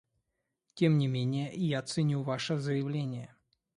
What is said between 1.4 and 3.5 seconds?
я ценю ваше заявление.